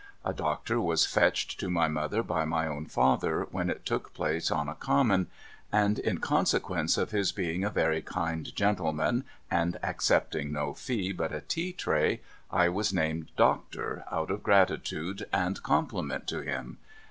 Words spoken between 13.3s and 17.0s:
Doctor, out of gratitude and compliment to him.